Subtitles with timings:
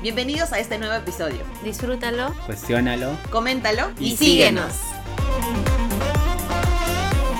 [0.00, 1.40] Bienvenidos a este nuevo episodio.
[1.64, 3.18] Disfrútalo, Cuestiónalo.
[3.32, 4.80] Coméntalo y, y síguenos.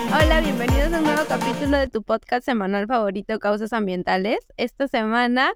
[0.09, 4.41] Hola, bienvenidos a un nuevo capítulo de tu podcast semanal favorito, Causas Ambientales.
[4.57, 5.53] Esta semana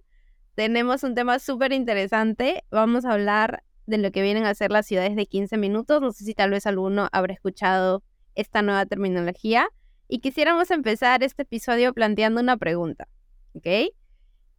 [0.54, 2.62] tenemos un tema súper interesante.
[2.70, 6.00] Vamos a hablar de lo que vienen a ser las ciudades de 15 minutos.
[6.00, 8.04] No sé si tal vez alguno habrá escuchado
[8.36, 9.68] esta nueva terminología.
[10.06, 13.08] Y quisiéramos empezar este episodio planteando una pregunta,
[13.54, 13.92] ¿ok?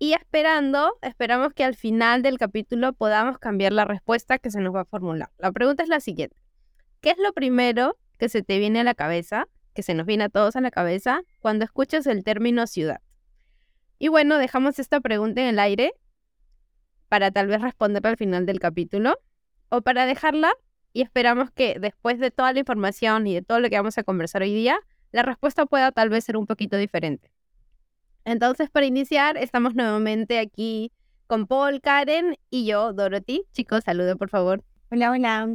[0.03, 4.75] Y esperando, esperamos que al final del capítulo podamos cambiar la respuesta que se nos
[4.75, 5.29] va a formular.
[5.37, 6.35] La pregunta es la siguiente.
[6.99, 10.25] ¿Qué es lo primero que se te viene a la cabeza, que se nos viene
[10.25, 12.99] a todos a la cabeza, cuando escuchas el término ciudad?
[13.97, 15.93] Y bueno, dejamos esta pregunta en el aire
[17.07, 19.17] para tal vez responderla al final del capítulo
[19.69, 20.51] o para dejarla
[20.91, 24.03] y esperamos que después de toda la información y de todo lo que vamos a
[24.03, 24.81] conversar hoy día,
[25.13, 27.32] la respuesta pueda tal vez ser un poquito diferente.
[28.25, 30.91] Entonces, para iniciar, estamos nuevamente aquí
[31.27, 33.43] con Paul, Karen y yo, Dorothy.
[33.51, 34.63] Chicos, saluden por favor.
[34.91, 35.49] Hola, hola.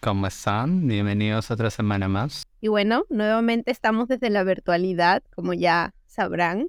[0.00, 0.86] ¿Cómo están?
[0.86, 2.42] Bienvenidos a otra semana más.
[2.60, 6.68] Y bueno, nuevamente estamos desde la virtualidad, como ya sabrán.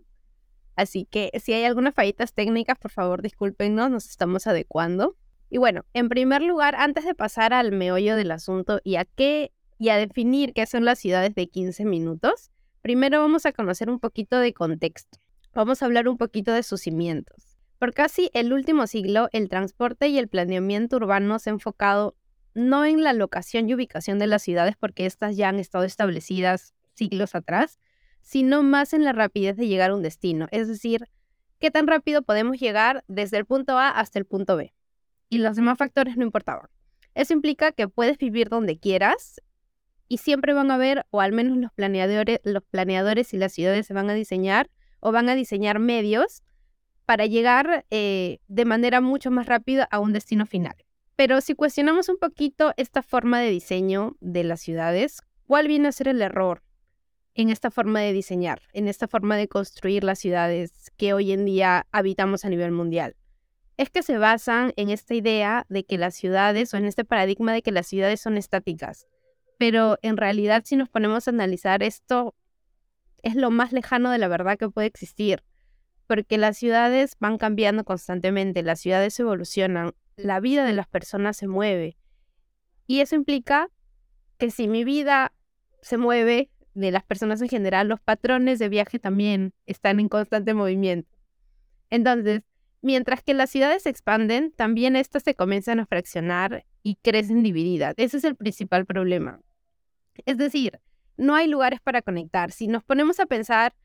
[0.77, 5.17] Así que si hay algunas fallitas técnicas, por favor, discúlpenos, nos estamos adecuando.
[5.49, 9.51] Y bueno, en primer lugar, antes de pasar al meollo del asunto y a qué
[9.77, 13.99] y a definir qué son las ciudades de 15 minutos, primero vamos a conocer un
[13.99, 15.20] poquito de contexto.
[15.53, 17.57] Vamos a hablar un poquito de sus cimientos.
[17.77, 22.15] Por casi el último siglo, el transporte y el planeamiento urbano se ha enfocado
[22.53, 26.73] no en la locación y ubicación de las ciudades, porque éstas ya han estado establecidas
[26.93, 27.79] siglos atrás,
[28.21, 31.09] sino más en la rapidez de llegar a un destino, es decir,
[31.59, 34.73] qué tan rápido podemos llegar desde el punto A hasta el punto B.
[35.27, 36.67] Y los demás factores no importaban.
[37.13, 39.41] Eso implica que puedes vivir donde quieras
[40.07, 43.87] y siempre van a haber, o al menos los planeadores, los planeadores y las ciudades
[43.87, 44.69] se van a diseñar
[45.01, 46.43] o van a diseñar medios
[47.05, 50.75] para llegar eh, de manera mucho más rápida a un destino final.
[51.17, 55.91] Pero si cuestionamos un poquito esta forma de diseño de las ciudades, ¿cuál viene a
[55.91, 56.63] ser el error
[57.35, 61.45] en esta forma de diseñar, en esta forma de construir las ciudades que hoy en
[61.45, 63.15] día habitamos a nivel mundial?
[63.77, 67.51] Es que se basan en esta idea de que las ciudades, o en este paradigma
[67.51, 69.07] de que las ciudades son estáticas,
[69.57, 72.35] pero en realidad si nos ponemos a analizar esto,
[73.23, 75.43] es lo más lejano de la verdad que puede existir,
[76.07, 81.47] porque las ciudades van cambiando constantemente, las ciudades evolucionan, la vida de las personas se
[81.47, 81.97] mueve.
[82.87, 83.69] Y eso implica
[84.37, 85.33] que si mi vida
[85.81, 90.53] se mueve, de las personas en general, los patrones de viaje también están en constante
[90.53, 91.17] movimiento.
[91.89, 92.43] Entonces,
[92.81, 97.93] mientras que las ciudades se expanden, también estas se comienzan a fraccionar y crecen divididas.
[97.97, 99.41] Ese es el principal problema.
[100.25, 100.79] Es decir,
[101.21, 102.51] no hay lugares para conectar.
[102.51, 103.75] Si nos ponemos a pensar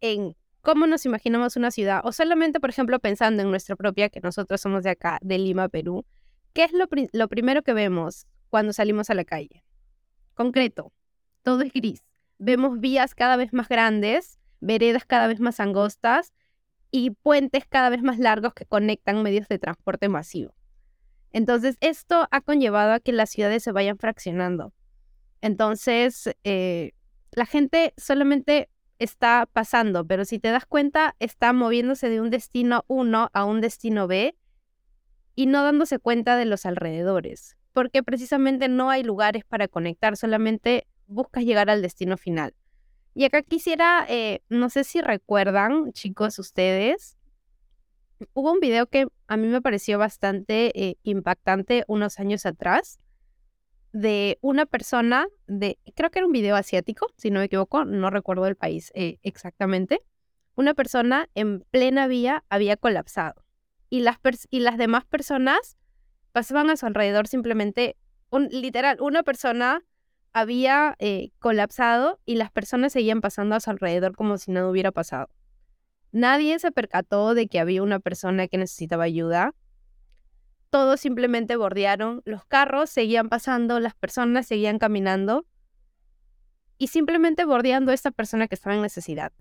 [0.00, 4.20] en cómo nos imaginamos una ciudad, o solamente, por ejemplo, pensando en nuestra propia, que
[4.20, 6.04] nosotros somos de acá, de Lima, Perú,
[6.52, 9.64] ¿qué es lo, lo primero que vemos cuando salimos a la calle?
[10.34, 10.92] Concreto,
[11.42, 12.02] todo es gris.
[12.38, 16.32] Vemos vías cada vez más grandes, veredas cada vez más angostas
[16.90, 20.54] y puentes cada vez más largos que conectan medios de transporte masivo.
[21.32, 24.72] Entonces, esto ha conllevado a que las ciudades se vayan fraccionando.
[25.40, 26.92] Entonces, eh,
[27.32, 28.68] la gente solamente
[28.98, 33.60] está pasando, pero si te das cuenta, está moviéndose de un destino 1 a un
[33.60, 34.36] destino B
[35.34, 40.86] y no dándose cuenta de los alrededores, porque precisamente no hay lugares para conectar, solamente
[41.06, 42.54] buscas llegar al destino final.
[43.14, 47.16] Y acá quisiera, eh, no sé si recuerdan, chicos, ustedes,
[48.34, 52.98] hubo un video que a mí me pareció bastante eh, impactante unos años atrás
[53.92, 58.10] de una persona de, creo que era un video asiático, si no me equivoco, no
[58.10, 60.00] recuerdo el país eh, exactamente.
[60.54, 63.44] Una persona en plena vía había colapsado
[63.88, 64.18] y las,
[64.50, 65.76] y las demás personas
[66.32, 67.96] pasaban a su alrededor simplemente,
[68.30, 69.82] un, literal, una persona
[70.32, 74.92] había eh, colapsado y las personas seguían pasando a su alrededor como si nada hubiera
[74.92, 75.28] pasado.
[76.12, 79.54] Nadie se percató de que había una persona que necesitaba ayuda
[80.70, 85.44] todos simplemente bordearon, los carros seguían pasando, las personas seguían caminando
[86.78, 89.32] y simplemente bordeando a esta persona que estaba en necesidad.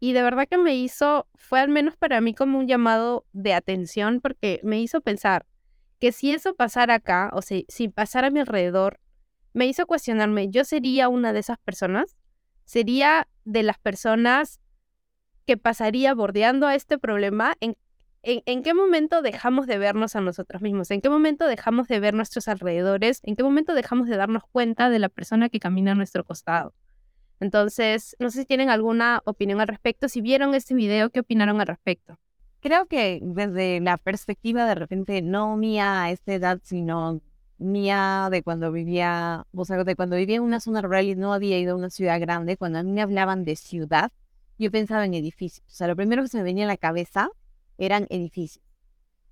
[0.00, 3.52] Y de verdad que me hizo, fue al menos para mí como un llamado de
[3.54, 5.46] atención porque me hizo pensar
[5.98, 9.00] que si eso pasara acá, o si, si pasara a mi alrededor,
[9.52, 12.16] me hizo cuestionarme, ¿yo sería una de esas personas?
[12.64, 14.60] ¿Sería de las personas
[15.46, 17.54] que pasaría bordeando a este problema?
[17.60, 17.76] ¿En
[18.30, 20.90] ¿En, qué momento dejamos de vernos a nosotros mismos?
[20.90, 23.20] ¿En qué momento dejamos de ver nuestros alrededores?
[23.22, 26.74] ¿En qué momento dejamos de darnos cuenta de la persona que camina a nuestro costado?
[27.40, 30.10] Entonces, no sé si tienen alguna opinión al respecto.
[30.10, 32.18] Si vieron este video, ¿qué opinaron al respecto?
[32.60, 37.22] creo que desde la perspectiva de repente, no mía a esta edad, sino
[37.56, 41.32] mía de cuando vivía, o sea, de cuando vivía en una zona rural y no
[41.32, 44.12] había ido a una ciudad grande, cuando a mí me hablaban de ciudad,
[44.58, 45.66] yo pensaba en edificios.
[45.68, 47.30] O sea, lo primero que se me venía a la cabeza
[47.78, 48.64] eran edificios.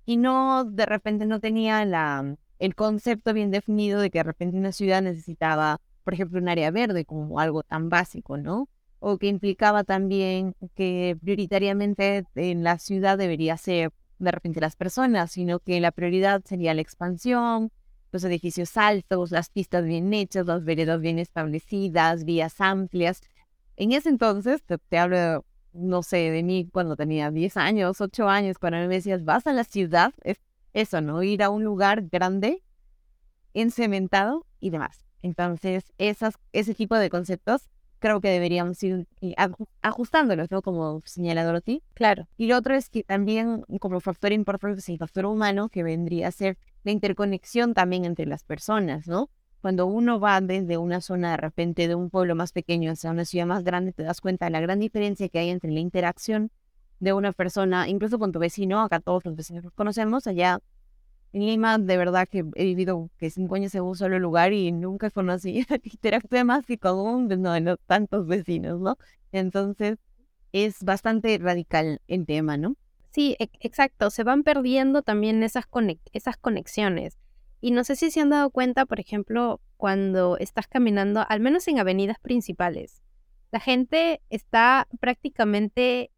[0.05, 4.57] Y no, de repente no tenía la, el concepto bien definido de que de repente
[4.57, 8.69] una ciudad necesitaba, por ejemplo, un área verde como algo tan básico, ¿no?
[8.99, 15.31] O que implicaba también que prioritariamente en la ciudad debería ser de repente las personas,
[15.31, 17.71] sino que la prioridad sería la expansión,
[18.11, 23.21] los edificios altos, las pistas bien hechas, las veredas bien establecidas, vías amplias.
[23.75, 25.45] En ese entonces, te, hablo,
[25.77, 29.53] no sé, de mí cuando tenía 10 años, 8 años, cuando me decías, vas a
[29.53, 30.37] la ciudad, es
[30.73, 31.23] eso, ¿no?
[31.23, 32.63] Ir a un lugar grande,
[33.53, 35.05] encementado y demás.
[35.21, 37.69] Entonces, esas, ese tipo de conceptos
[37.99, 39.33] creo que deberíamos ir eh,
[39.81, 40.61] ajustándolos, ¿no?
[40.61, 41.81] Como señala ti.
[41.93, 42.27] Claro.
[42.37, 46.27] Y lo otro es que también, como factor importante, es el factor humano, que vendría
[46.27, 49.29] a ser la interconexión también entre las personas, ¿no?
[49.67, 53.25] Cuando uno va desde una zona de repente de un pueblo más pequeño hacia una
[53.25, 56.51] ciudad más grande, te das cuenta de la gran diferencia que hay entre la interacción
[57.01, 60.61] de una persona, incluso con tu vecino, acá todos los vecinos los conocemos, allá
[61.33, 64.71] en Lima, de verdad que he vivido que cinco años en un solo lugar y
[64.71, 68.97] nunca conocí, interactué más que con un, no, no, tantos vecinos, ¿no?
[69.33, 69.97] Entonces,
[70.53, 72.77] es bastante radical el tema, ¿no?
[73.11, 75.65] Sí, e, exacto, se van perdiendo también esas,
[76.13, 77.17] esas conexiones.
[77.59, 81.67] Y no sé si se han dado cuenta, por ejemplo, cuando estás caminando, al menos
[81.67, 83.03] en avenidas principales,
[83.51, 86.11] la gente está prácticamente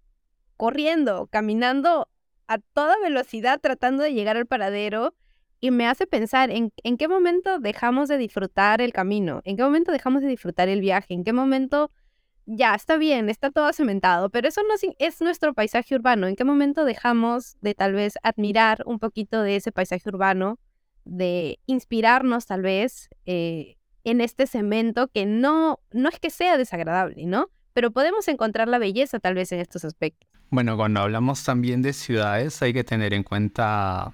[0.58, 2.10] corriendo, caminando
[2.48, 5.16] a toda velocidad tratando de llegar al paradero
[5.62, 9.64] y me hace pensar en, en qué momento dejamos de disfrutar el camino, en qué
[9.64, 11.92] momento dejamos de disfrutar el viaje, en qué momento
[12.52, 16.26] ya está bien, está todo cementado, pero eso no es nuestro paisaje urbano.
[16.26, 20.58] ¿En qué momento dejamos de tal vez admirar un poquito de ese paisaje urbano,
[21.10, 27.26] de inspirarnos tal vez eh, en este cemento que no, no es que sea desagradable,
[27.26, 27.50] ¿no?
[27.74, 30.30] Pero podemos encontrar la belleza tal vez en estos aspectos.
[30.50, 34.14] Bueno, cuando hablamos también de ciudades hay que tener en cuenta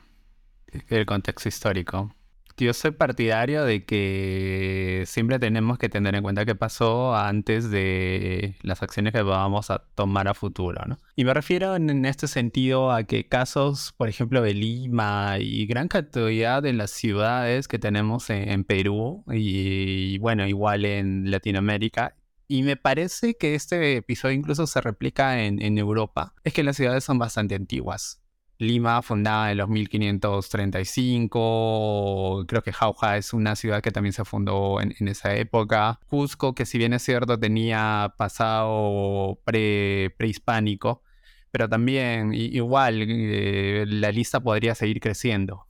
[0.89, 2.13] el contexto histórico.
[2.57, 8.56] Yo soy partidario de que siempre tenemos que tener en cuenta qué pasó antes de
[8.62, 10.98] las acciones que vamos a tomar a futuro, ¿no?
[11.18, 15.90] Y me refiero en, este sentido a que casos, por ejemplo, de Lima y gran
[15.90, 22.16] cantidad de las ciudades que tenemos en, Perú y, bueno, igual en Latinoamérica,
[22.48, 27.04] y me parece que este episodio incluso se replica en, Europa, es que las ciudades
[27.04, 28.22] son bastante antiguas.
[28.57, 34.80] Lima, fundada en los 1535, creo que Jauja es una ciudad que también se fundó
[34.81, 36.00] en, esa época.
[36.07, 41.04] Cusco, que si bien es cierto tenía pasado prehispánico,
[41.52, 45.68] pero también igual eh, la lista podría seguir creciendo.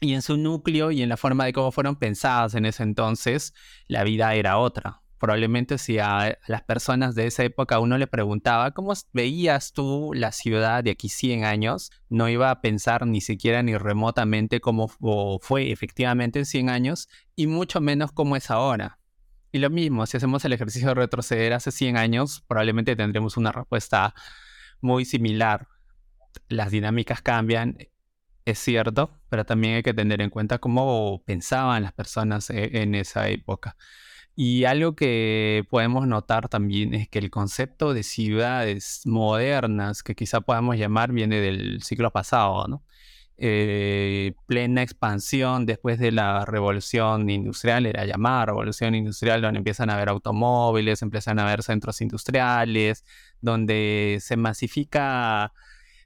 [0.00, 3.54] Y en su núcleo y en la forma de cómo fueron pensadas en ese entonces,
[3.88, 8.72] la vida era otra probablemente si a las personas de esa época uno le preguntaba
[8.72, 13.62] cómo veías tú la ciudad de aquí 100 años, no iba a pensar ni siquiera
[13.62, 14.86] ni remotamente cómo
[15.40, 18.98] fue efectivamente en 100 años y mucho menos cómo es ahora.
[19.50, 23.50] Y lo mismo, si hacemos el ejercicio de retroceder hace 100 años, probablemente tendremos una
[23.50, 24.14] respuesta
[24.82, 25.68] muy similar.
[26.48, 27.78] Las dinámicas cambian,
[28.44, 32.94] es cierto, pero también hay que tener en cuenta cómo pensaban las personas e-, en
[32.94, 33.78] esa época.
[34.36, 40.40] Y algo que podemos notar también es que el concepto de ciudades modernas, que quizá
[40.40, 42.82] podamos llamar, viene del siglo pasado, ¿no?
[43.36, 49.94] Eh, plena expansión después de la revolución industrial, era llamada revolución industrial, donde empiezan a
[49.94, 53.04] haber automóviles, empiezan a haber centros industriales,
[53.40, 55.52] donde se masifica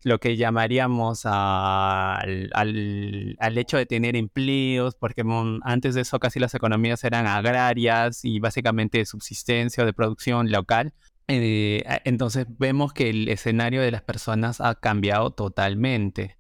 [0.02, 5.22] lo que llamaríamos al, al, hecho de tener empleos, porque
[5.62, 10.50] antes de eso casi las economías eran agrarias y básicamente de subsistencia o de producción
[10.50, 10.94] local.
[11.26, 16.36] Eh, entonces vemos que el escenario de las personas ha cambiado totalmente.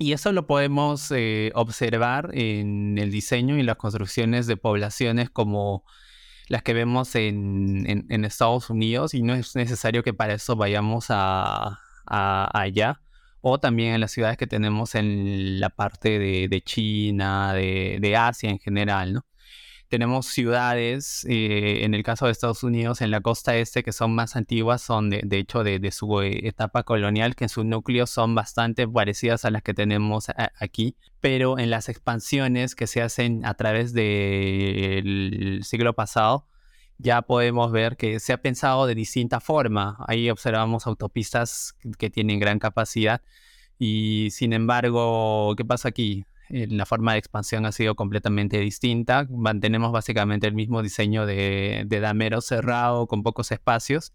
[0.00, 5.84] Y eso lo podemos eh, observar en el diseño y las construcciones de poblaciones como
[6.48, 11.06] las que vemos en, en Estados Unidos y no es necesario que para eso vayamos
[11.10, 13.00] a, allá,
[13.40, 18.58] o también en las ciudades que tenemos en la parte de, China, de, Asia en
[18.58, 19.26] general, ¿no?
[19.88, 24.14] Tenemos ciudades, eh, en el caso de Estados Unidos, en la costa este, que son
[24.14, 28.34] más antiguas, son de, hecho de, su eh, etapa colonial, que en su núcleo son
[28.34, 30.26] bastante parecidas a las que tenemos
[30.60, 36.46] aquí, pero en las expansiones que se hacen a través del siglo pasado,
[36.98, 39.96] ya podemos ver que se ha pensado de distinta forma.
[40.06, 43.22] Ahí observamos autopistas que tienen gran capacidad
[43.78, 46.26] y sin embargo, ¿qué pasa aquí?
[46.50, 49.26] La forma de expansión ha sido completamente distinta.
[49.30, 54.12] Mantenemos básicamente el mismo diseño de, de damero cerrado con pocos espacios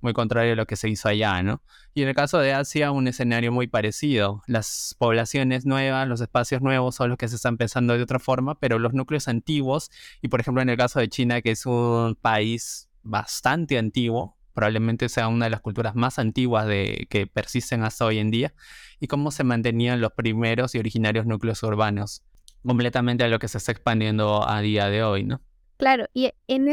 [0.00, 1.62] muy contrario a lo que se hizo allá, ¿no?
[1.94, 4.42] Y en el caso de Asia, un escenario muy parecido.
[4.46, 8.58] Las poblaciones nuevas, los espacios nuevos son los que se están pensando de otra forma,
[8.58, 9.90] pero los núcleos antiguos,
[10.22, 15.08] y por ejemplo en el caso de China, que es un país bastante antiguo, probablemente
[15.08, 18.54] sea una de las culturas más antiguas de, que persisten hasta hoy en día,
[19.00, 22.24] y cómo se mantenían los primeros y originarios núcleos urbanos,
[22.64, 25.40] completamente a lo que se está expandiendo a día de hoy, ¿no?
[25.76, 26.68] Claro, y en,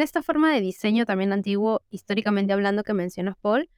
[0.00, 3.70] esta forma de diseño también antiguo, históricamente hablando, que mencionas, Paul,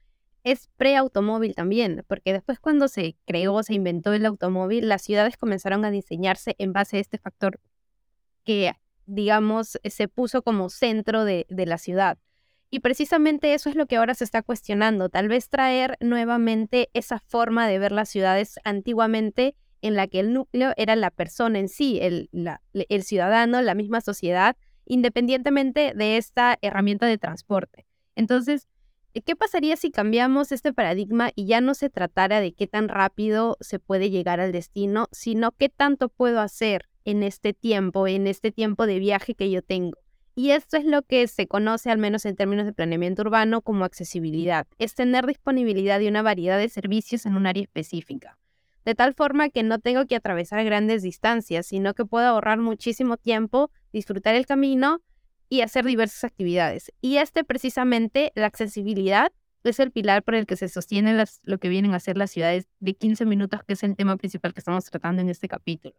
[0.43, 5.85] es pre-automóvil también, porque después cuando se creó, se inventó el automóvil, las ciudades comenzaron
[5.85, 7.59] a diseñarse en base a este factor
[8.43, 8.73] que,
[9.05, 12.17] digamos, se puso como centro de, la ciudad.
[12.71, 17.19] Y precisamente eso es lo que ahora se está cuestionando, tal vez traer nuevamente esa
[17.19, 21.67] forma de ver las ciudades antiguamente en la que el núcleo era la persona en
[21.67, 24.55] sí, el ciudadano, la misma sociedad,
[24.91, 27.85] independientemente de esta herramienta de transporte.
[28.17, 28.67] Entonces,
[29.13, 33.55] ¿qué pasaría si cambiamos este paradigma y ya no se tratara de qué tan rápido
[33.61, 38.51] se puede llegar al destino, sino qué tanto puedo hacer en este tiempo, en este
[38.51, 39.97] tiempo de viaje que yo tengo?
[40.35, 43.85] Y esto es lo que se conoce, al menos en términos de planeamiento urbano, como
[43.85, 44.67] accesibilidad.
[44.77, 48.37] Es tener disponibilidad de una variedad de servicios en un área específica
[48.85, 53.17] de tal forma que no tengo que atravesar grandes distancias, sino que puedo ahorrar muchísimo
[53.17, 55.01] tiempo, disfrutar el camino
[55.49, 56.91] y hacer diversas actividades.
[57.01, 59.31] Y este precisamente, la accesibilidad,
[59.63, 62.67] es el pilar por el que se sostiene lo que vienen a ser las ciudades
[62.79, 65.95] de 15 minutos, que es el tema principal que estamos tratando en este capítulo.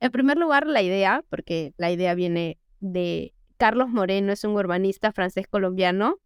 [0.00, 5.12] En primer lugar, la idea, porque la idea viene de Carlos Moreno, es un urbanista
[5.12, 6.18] francés colombiano.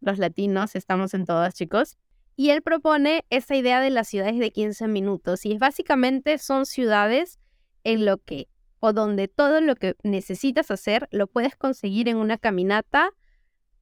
[0.00, 1.96] Los latinos estamos en todas, chicos.
[2.36, 5.46] Y él propone esa idea de las ciudades de 15 minutos.
[5.46, 7.38] Y básicamente son ciudades
[7.84, 8.48] en lo que
[8.84, 13.12] o donde todo lo que necesitas hacer lo puedes conseguir en una caminata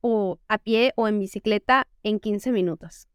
[0.00, 3.09] o a pie o en bicicleta en 15 minutos.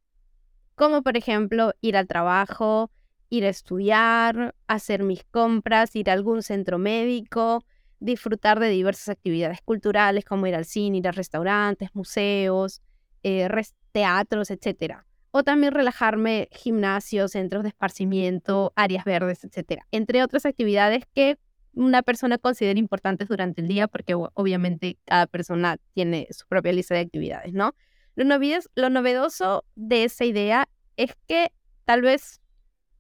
[0.75, 2.91] Como por ejemplo ir al trabajo,
[3.29, 7.63] ir a estudiar, hacer mis compras, ir a algún centro médico,
[8.01, 12.82] disfrutar de diversas actividades culturales como ir al cine, ir a restaurantes, museos,
[13.24, 13.48] eh,
[13.94, 14.98] teatros, etc
[15.32, 21.38] o también relajarme, gimnasios, centros de esparcimiento, áreas verdes, etcétera, entre otras actividades que
[21.77, 26.96] una persona considera importantes durante el día, porque obviamente cada persona tiene su propia lista
[26.96, 27.75] de actividades, ¿no?
[28.15, 28.25] Lo,
[28.75, 31.51] lo novedoso de esa idea es que
[31.86, 32.41] tal vez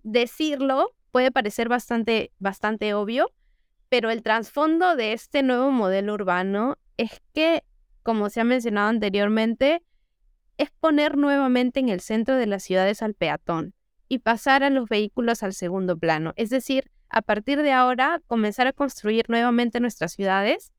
[0.03, 3.31] decirlo puede parecer bastante, bastante obvio,
[3.89, 7.63] pero el trasfondo de este nuevo modelo urbano es que,
[8.03, 9.81] como se ha mencionado anteriormente,
[10.57, 13.73] es poner nuevamente en el centro de las ciudades al peatón
[14.07, 16.33] y pasar a los vehículos al segundo plano.
[16.35, 20.71] Es decir, a partir de ahora comenzar a construir nuevamente nuestras ciudades,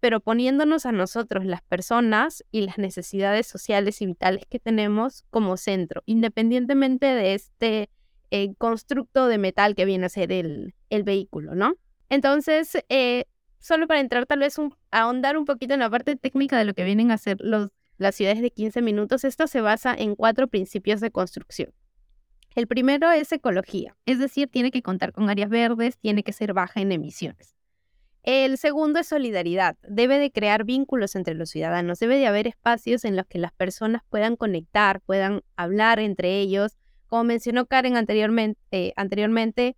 [0.00, 5.56] pero poniéndonos a nosotros, las personas y las necesidades sociales y vitales que tenemos como
[5.56, 7.90] centro, independientemente de este
[8.30, 11.74] eh, constructo de metal que viene a ser el, vehículo, ¿no?
[12.08, 13.26] Entonces, eh,
[13.58, 16.74] solo para entrar tal vez a ahondar un poquito en la parte técnica de lo
[16.74, 17.70] que vienen a ser los
[18.00, 21.70] las ciudades de 15 minutos, esto se basa en cuatro principios de construcción.
[22.54, 26.52] El primero es ecología, es decir, tiene que contar con áreas verdes, tiene que ser
[26.52, 27.54] baja en emisiones.
[28.22, 33.04] El segundo es solidaridad, debe de crear vínculos entre los ciudadanos, debe de haber espacios
[33.04, 36.76] en los que las personas puedan conectar, puedan hablar entre ellos.
[37.06, 39.76] Como mencionó Karen anteriormente, eh, anteriormente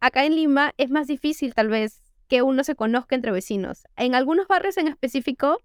[0.00, 3.84] acá en Lima es más difícil tal vez que uno se conozca entre vecinos.
[3.96, 5.58] En algunos barrios en específico,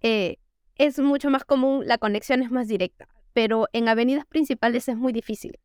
[0.00, 0.38] eh,
[0.74, 5.12] es mucho más común, la conexión es más directa, pero en avenidas principales es muy
[5.12, 5.58] difícil.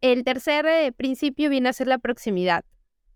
[0.00, 2.64] El tercer eh, principio viene a ser la proximidad,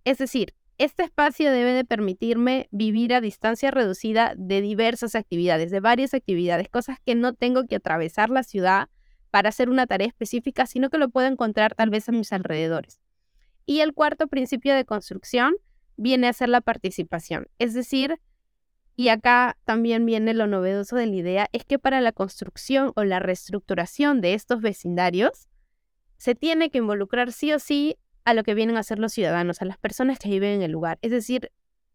[0.04, 5.80] es decir, este espacio debe de permitirme vivir a distancia reducida de diversas actividades, de
[5.80, 8.88] varias actividades, cosas que no tengo que atravesar la ciudad
[9.30, 13.00] para hacer una tarea específica, sino que lo puedo encontrar tal vez a mis alrededores.
[13.64, 15.54] Y el cuarto principio de construcción
[15.97, 18.18] viene a ser la participación, es decir,
[19.02, 23.02] y acá también viene lo novedoso de la idea, es que para la construcción o
[23.02, 25.49] la reestructuración de estos vecindarios,
[26.18, 29.61] se tiene que involucrar sí o sí a lo que vienen a ser los ciudadanos,
[29.61, 31.00] a las personas que viven en el lugar.
[31.02, 31.50] Es decir,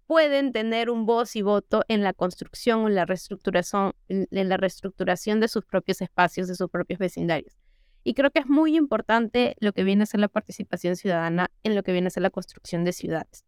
[0.05, 4.57] pueden tener un voz y voto en la construcción o en la reestructuración, en la
[4.57, 7.57] reestructuración de sus propios espacios, de sus propios vecindarios.
[8.03, 11.73] Y creo que es muy importante lo que viene a ser la participación ciudadana en
[11.73, 13.46] lo que viene a ser la construcción de ciudades.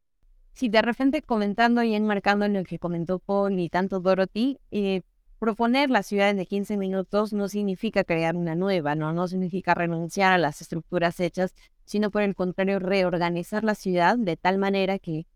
[0.60, 5.04] Si de repente comentando y enmarcando en lo que comentó Paul y tanto Dorothy, eh,
[5.40, 9.14] proponer las ciudades de 15 minutos no significa crear una nueva, ¿no?
[9.14, 14.36] No significa renunciar a las estructuras hechas, sino por el contrario, reorganizar la ciudad de
[14.36, 15.28] tal manera que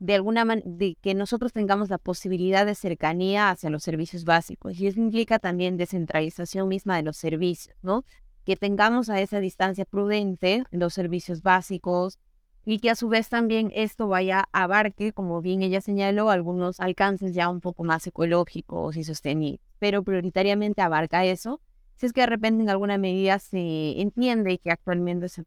[0.00, 0.66] de alguna manera
[1.00, 4.80] que nosotros tengamos la posibilidad de cercanía hacia los servicios básicos.
[4.80, 8.04] Y eso implica también descentralización misma de los servicios, ¿no?
[8.44, 12.18] Que tengamos a esa distancia prudente los servicios básicos,
[12.64, 16.80] y que a su vez también esto vaya a abarque, como bien ella señaló, algunos
[16.80, 21.60] alcances ya un poco más ecológicos y sostenibles, pero prioritariamente abarca eso.
[21.96, 25.44] Si es que de repente en alguna medida se entiende que actualmente se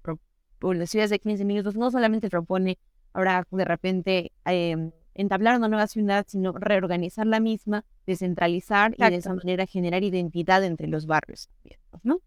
[0.62, 2.78] las ciudades de 15 minutos no solamente propone
[3.14, 9.16] ahora de repente em, entablar una nueva ciudad, sino reorganizar la misma, descentralizar y de
[9.16, 11.50] esa manera generar identidad entre los barrios,
[12.04, 12.22] ¿no?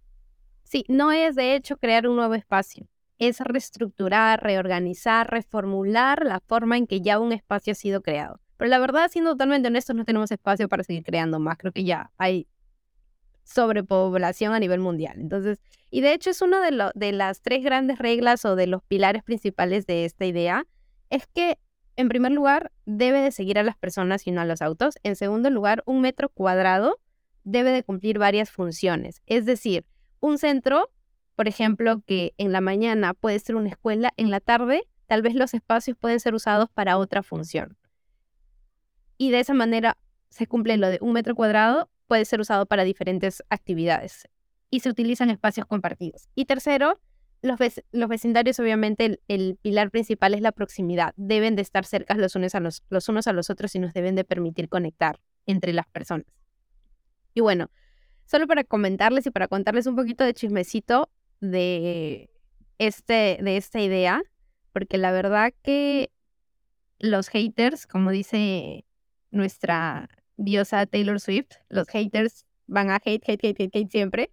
[0.64, 2.86] Sí, no es de hecho crear un nuevo espacio,
[3.20, 8.40] es reestructurar, reorganizar, reformular la forma en que ya un espacio ha sido creado.
[8.56, 11.58] Pero la verdad, siendo totalmente honestos, no tenemos espacio para seguir creando más.
[11.58, 12.48] Creo que ya hay
[13.44, 15.20] sobrepoblación a nivel mundial.
[15.20, 15.60] Entonces,
[15.90, 19.22] y de hecho es una de, de las tres grandes reglas o de los pilares
[19.22, 20.66] principales de esta idea,
[21.10, 21.58] es que
[21.96, 24.94] en primer lugar debe de seguir a las personas y no a los autos.
[25.02, 26.98] En segundo lugar, un metro cuadrado
[27.44, 29.20] debe de cumplir varias funciones.
[29.26, 29.84] Es decir,
[30.20, 30.90] un centro
[31.40, 35.34] por ejemplo, que en la mañana puede ser una escuela, en la tarde tal vez
[35.34, 37.78] los espacios pueden ser usados para otra función.
[39.16, 39.96] Y de esa manera
[40.28, 44.28] se cumple lo de un metro cuadrado, puede ser usado para diferentes actividades
[44.68, 46.28] y se utilizan espacios compartidos.
[46.34, 47.00] Y tercero,
[47.40, 47.58] los,
[48.10, 51.14] vecindarios, obviamente, el, pilar principal es la proximidad.
[51.16, 53.94] Deben de estar cerca los unos, a los, los unos a los otros y nos
[53.94, 56.26] deben de permitir conectar entre las personas.
[57.32, 57.70] Y bueno,
[58.26, 61.08] solo para comentarles y para contarles un poquito de chismecito,
[61.40, 62.30] de,
[62.78, 64.22] este, de esta idea,
[64.72, 66.10] porque la verdad que
[66.98, 68.84] los haters, como dice
[69.30, 74.30] nuestra diosa Taylor Swift, los haters van a hate, hate, hate, hate, hate siempre.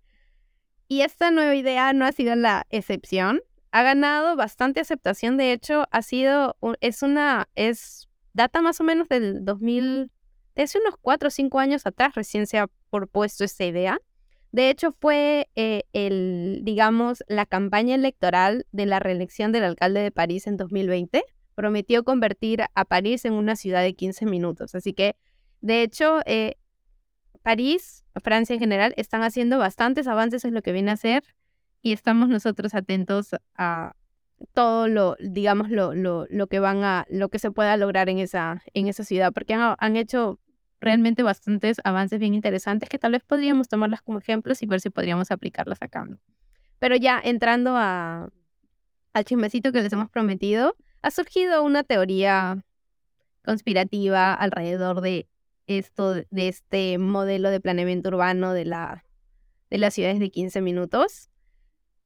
[0.88, 3.42] Y esta nueva idea no ha sido la excepción.
[3.72, 5.38] Ha ganado bastante aceptación.
[5.38, 10.12] De hecho, ha sido, es una, es, data más o menos del 2000,
[10.56, 14.00] de hace unos 4 o 5 años atrás recién se ha propuesto esta idea.
[14.52, 20.12] De hecho, fue eh, el, digamos, la campaña electoral de la reelección del alcalde de
[20.12, 21.24] París en 2020.
[21.56, 24.76] Prometió convertir a París en una ciudad de 15 minutos.
[24.76, 25.16] Así que,
[25.62, 26.56] de hecho, eh,
[27.42, 31.24] París, Francia en general, están haciendo bastantes avances en lo que viene a ser
[31.82, 33.94] y estamos nosotros atentos a
[34.54, 38.20] todo lo, digamos, lo, lo, lo que van a, lo que se pueda lograr en
[38.20, 40.40] esa, en esa ciudad, porque han, han hecho
[40.80, 44.90] realmente bastantes avances bien interesantes que tal vez podríamos tomarlas como ejemplos y ver si
[44.90, 46.08] podríamos aplicarlas acá.
[46.80, 48.30] Pero ya entrando a,
[49.14, 52.64] al chismecito que les hemos prometido, ha surgido una teoría
[53.44, 55.28] conspirativa alrededor de
[55.68, 59.06] esto, de este modelo de planeamiento urbano de, la,
[59.70, 61.30] de las ciudades de 15 minutos.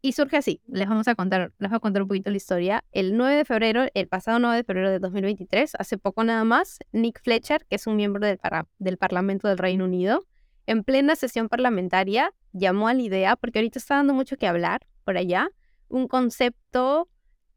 [0.03, 2.83] Y surge así, les vamos a contar, les voy a contar un poquito la historia.
[2.91, 6.79] El 9 de febrero, el pasado 9 de febrero de 2023, hace poco nada más,
[6.91, 8.39] Nick Fletcher, que es un miembro del,
[8.79, 10.25] del Parlamento del Reino Unido,
[10.65, 14.87] en plena sesión parlamentaria, llamó a la idea, porque ahorita está dando mucho que hablar
[15.03, 15.49] por allá,
[15.87, 17.07] un concepto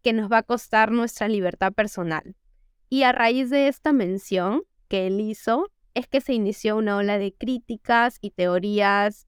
[0.02, 2.36] que nos va a costar nuestra libertad personal.
[2.90, 7.18] Y a raíz de esta mención que él hizo, es que se inició una ola
[7.18, 9.26] de críticas y teorías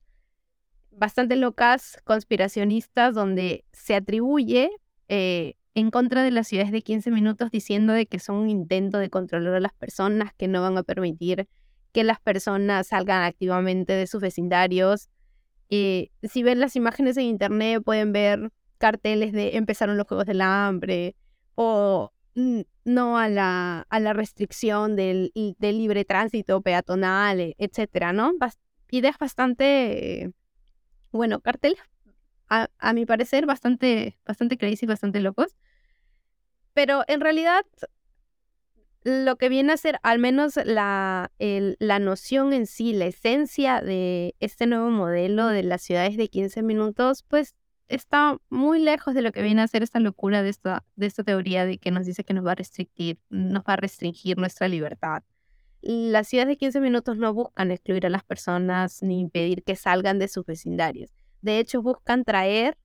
[0.97, 4.71] bastante locas, conspiracionistas, donde se atribuye
[5.09, 8.99] eh, en contra de las ciudades de 15 minutos diciendo de que son un intento
[8.99, 11.49] de controlar a las personas, que no van a permitir
[11.93, 15.09] que las personas salgan activamente de sus vecindarios.
[15.71, 20.41] Eh, si ven las imágenes en internet pueden ver carteles de empezaron los Juegos del
[20.41, 21.17] Hambre
[21.55, 22.13] o
[22.85, 28.33] no a la, a la restricción del, del libre tránsito peatonal, etcétera, ¿no?
[28.91, 30.33] ideas bastante
[31.17, 31.81] bueno, carteles,
[32.49, 35.57] a, mi parecer, bastante, bastante crazy, bastante locos.
[36.75, 37.65] Pero en realidad,
[39.03, 44.35] lo que viene a ser al menos la, la noción en sí, la esencia de
[44.41, 47.55] este nuevo modelo de las ciudades de 15 minutos, pues
[47.89, 51.25] está muy lejos de lo que viene a ser esta locura de esta, de esta
[51.25, 54.69] teoría de que nos dice que nos va a restringir, nos va a restringir nuestra
[54.69, 55.23] libertad.
[55.89, 60.19] Las ciudades de 15 minutos no buscan excluir a las personas ni impedir que salgan
[60.19, 61.13] de sus vecindarios.
[61.43, 62.77] De hecho, buscan traer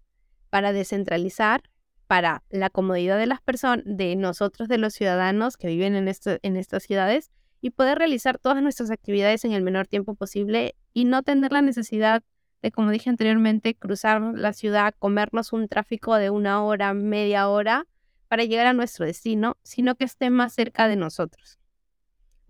[0.52, 1.64] para descentralizar,
[2.06, 6.56] para la comodidad de las personas, de nosotros, de los ciudadanos que viven en, en
[6.56, 11.24] estas ciudades, y poder realizar todas nuestras actividades en el menor tiempo posible y no
[11.24, 12.22] tener la necesidad
[12.62, 17.88] de, como dije anteriormente, cruzar la ciudad, comernos un tráfico de una hora, media hora
[18.28, 21.61] para llegar a nuestro destino, sino que esté más cerca de nosotros.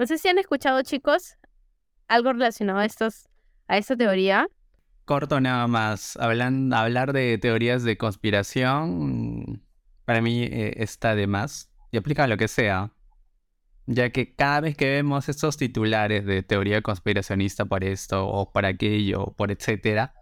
[0.02, 1.38] No sé si han escuchado, chicos,
[2.08, 3.30] algo relacionado a, estos,
[3.68, 4.48] a esta teoría.
[5.06, 6.18] Corto nada más.
[6.18, 9.64] Hablan, hablar de teorías de conspiración,
[10.06, 11.72] para mí eh, está de más.
[11.92, 12.96] Y aplica lo que sea.
[13.86, 18.66] Ya que cada vez que vemos estos titulares de teoría conspiracionista por esto o por
[18.66, 20.16] aquello, por etcétera,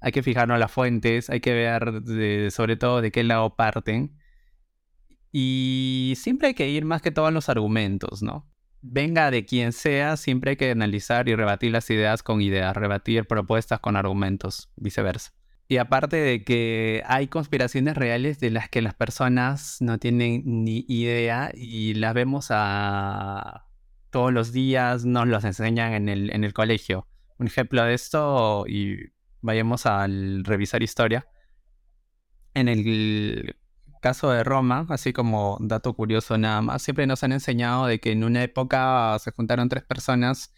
[0.00, 4.18] hay que fijarnos las fuentes, hay que ver sobre todo de qué lado parten.
[5.30, 8.48] Y siempre hay que ir más que todo a los argumentos, ¿no?
[8.80, 13.26] Venga de quien sea, siempre hay que analizar y rebatir las ideas con ideas, rebatir
[13.26, 15.32] propuestas con argumentos, viceversa.
[15.66, 20.86] Y aparte de que hay conspiraciones reales de las que las personas no tienen ni
[20.88, 23.66] idea y las vemos a
[24.10, 27.06] todos los días, nos las enseñan en el, en el colegio.
[27.38, 29.12] Un ejemplo de esto, y
[29.42, 31.26] vayamos al revisar historia.
[32.54, 33.57] En el
[34.00, 38.12] caso de Roma, así como dato curioso nada más, siempre nos han enseñado de que
[38.12, 40.54] en una época se juntaron tres personas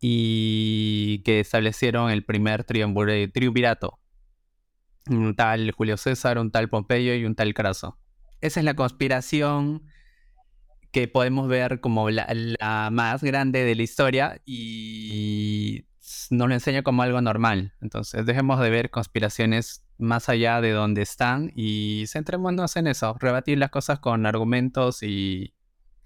[0.00, 3.98] y que establecieron el primer triunvirato
[5.08, 7.98] un tal Julio César, un tal Pompeyo y un tal Craso.
[8.40, 9.84] Esa es la conspiración
[10.92, 15.86] que podemos ver como la, más grande de la historia y
[16.30, 17.74] nos lo enseña como algo normal.
[17.80, 23.58] Entonces dejemos de ver conspiraciones más allá de donde están y centrémonos en eso, rebatir
[23.58, 25.54] las cosas con argumentos y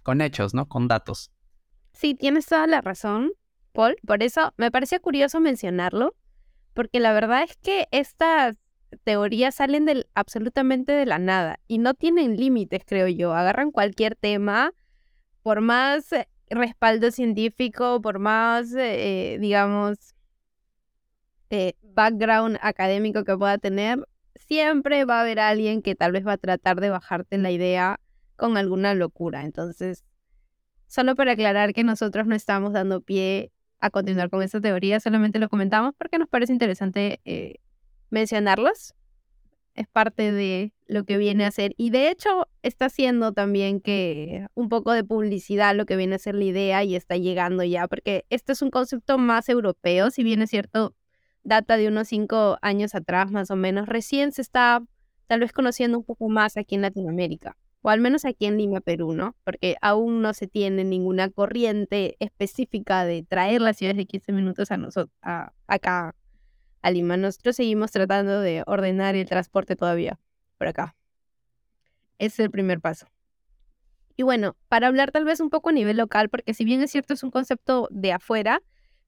[0.02, 0.68] con hechos, ¿no?
[0.68, 1.32] Con datos.
[1.92, 3.32] Sí, tienes toda la razón,
[3.72, 3.96] Paul.
[4.06, 6.14] Por eso me parecía curioso mencionarlo,
[6.72, 8.56] porque la verdad es que estas
[9.04, 13.34] teorías salen del, absolutamente de la nada y no tienen límites, creo yo.
[13.34, 14.72] Agarran cualquier tema,
[15.42, 20.14] por más eh, respaldo científico, por más, eh, digamos,
[21.50, 26.32] eh, background académico que pueda tener, siempre va a haber alguien que tal vez va
[26.32, 28.00] a tratar de bajarte la idea
[28.36, 29.42] con alguna locura.
[29.44, 30.04] Entonces,
[30.86, 35.38] solo para aclarar que nosotros no estamos dando pie a continuar con esta teoría, solamente
[35.38, 37.20] lo comentamos porque nos parece interesante
[38.10, 38.94] mencionarlos.
[39.80, 41.72] Es parte de lo que viene a ser.
[41.78, 46.18] Y de hecho está haciendo también que un poco de publicidad lo que viene a
[46.18, 50.22] ser la idea y está llegando ya, porque este es un concepto más europeo, si
[50.22, 50.94] bien es cierto,
[51.44, 53.88] data de unos cinco años atrás más o menos.
[53.88, 54.82] Recién se está
[55.26, 58.82] tal vez conociendo un poco más aquí en Latinoamérica, o al menos aquí en Lima,
[58.82, 59.34] Perú, ¿no?
[59.44, 64.70] Porque aún no se tiene ninguna corriente específica de traer las ciudades de 15 minutos
[64.72, 65.16] a nosotros,
[65.66, 66.14] acá
[66.82, 67.16] a Lima.
[67.16, 70.18] Nosotros seguimos tratando de ordenar el transporte todavía
[70.58, 70.94] por acá.
[72.18, 73.06] Ese es el primer paso.
[74.16, 76.90] Y bueno, para hablar tal vez un poco a nivel local, porque si bien es
[76.90, 78.62] cierto es un concepto de afuera,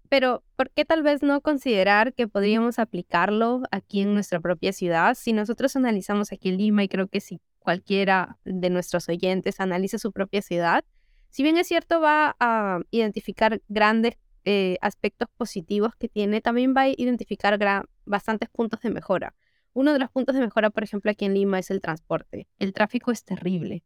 [0.09, 5.15] pero ¿por qué tal vez no considerar que podríamos aplicarlo aquí en nuestra propia ciudad?
[5.15, 10.13] Si nosotros analizamos aquí Lima, y creo que si cualquiera de nuestros oyentes analiza su
[10.13, 10.85] propia ciudad,
[11.31, 16.83] si bien es cierto va a identificar grandes eh, aspectos positivos que tiene, también va
[16.83, 17.59] a identificar
[18.05, 19.35] bastantes puntos de mejora.
[19.73, 22.49] Uno de los puntos de mejora, por ejemplo, aquí en Lima es el transporte.
[22.59, 23.85] El tráfico es terrible.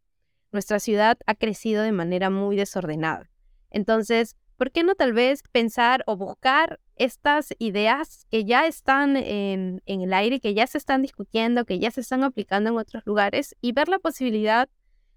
[0.52, 3.30] Nuestra ciudad ha crecido de manera muy desordenada.
[3.70, 9.82] Entonces, ¿por qué no tal vez pensar o buscar estas ideas que ya están en,
[9.84, 13.04] en el aire, que ya se están discutiendo, que ya se están aplicando en otros
[13.04, 14.68] lugares y ver la posibilidad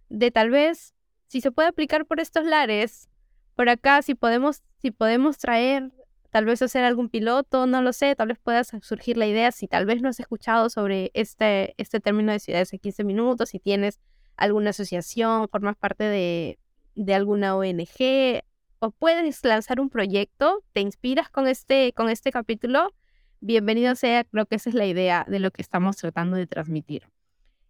[0.10, 0.94] de tal vez,
[1.28, 3.10] si se puede aplicar por estos lares,
[3.56, 5.92] por acá, si podemos, si podemos traer,
[6.32, 9.68] tal vez hacer algún piloto, no lo sé, tal vez pueda surgir la idea, si
[9.68, 13.60] tal vez no has escuchado sobre este, este término de ciudades de 15 minutos, si
[13.60, 14.00] tienes
[14.38, 16.60] alguna asociación, formas parte de,
[16.96, 18.44] de alguna ONG,
[18.80, 22.94] o puedes lanzar un proyecto, te inspiras con este, con este capítulo,
[23.42, 27.04] bienvenido sea, creo que esa es la idea de lo que estamos tratando de transmitir.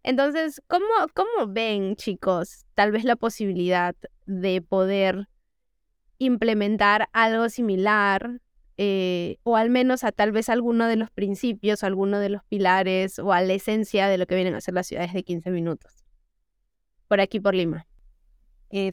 [0.02, 3.94] Entonces, ¿cómo, cómo ven, chicos, tal vez la posibilidad
[4.26, 5.28] de poder
[6.20, 8.40] implementar algo similar
[8.76, 13.18] eh, o al menos a tal vez alguno de los principios, alguno de los pilares
[13.18, 16.04] o a la esencia de lo que vienen a ser las ciudades de 15 minutos.
[17.08, 17.86] Por aquí, por Lima.
[18.70, 18.92] Eh,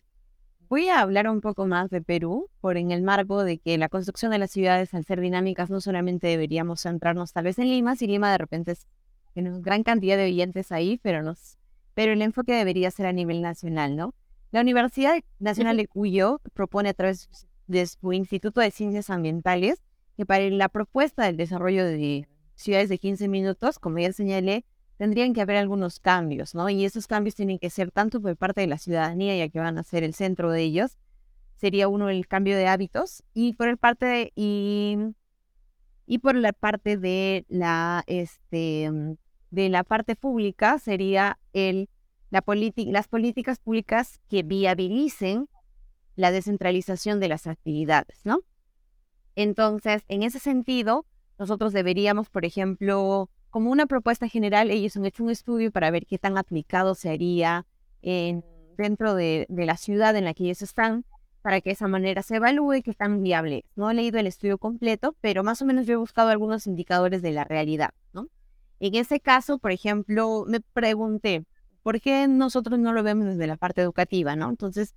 [0.70, 3.90] voy a hablar un poco más de Perú, por en el marco de que la
[3.90, 7.96] construcción de las ciudades, al ser dinámicas, no solamente deberíamos centrarnos tal vez en Lima,
[7.96, 8.88] si Lima de repente es,
[9.34, 11.58] tiene gran cantidad de oyentes ahí, pero, nos,
[11.94, 14.14] pero el enfoque debería ser a nivel nacional, ¿no?
[14.52, 17.30] La Universidad Nacional de Cuyo propone a través
[17.68, 19.84] de su Instituto de Ciencias Ambientales
[20.16, 24.66] que para la propuesta del desarrollo de ciudades de 15 minutos, como ya señalé,
[24.98, 26.70] tendrían que haber algunos cambios, ¿no?
[26.70, 29.78] Y esos cambios tienen que ser tanto por parte de la ciudadanía, ya que van
[29.78, 30.98] a ser el centro de ellos,
[31.58, 34.98] sería uno el cambio de hábitos, y por el parte de, y,
[36.08, 38.90] y por la parte de la, este,
[39.52, 41.90] de la parte pública sería el
[42.30, 45.48] las políticas públicas que viabilicen
[46.16, 48.40] la descentralización de las actividades, ¿no?
[49.36, 51.06] Entonces, en ese sentido,
[51.38, 56.06] nosotros deberíamos, por ejemplo, como una propuesta general, ellos han hecho un estudio para ver
[56.06, 57.66] qué tan aplicado se haría
[58.02, 58.44] en,
[58.78, 61.06] dentro de, la ciudad en la que ellos están,
[61.42, 63.66] para que de esa manera se evalúe qué tan viable.
[63.76, 67.22] No he leído el estudio completo, pero más o menos yo he buscado algunos indicadores
[67.22, 68.28] de la realidad, ¿no?
[68.80, 71.46] En ese caso, por ejemplo, me pregunté,
[71.88, 74.50] ¿por qué nosotros no lo vemos desde la parte educativa, no?
[74.50, 74.94] Entonces,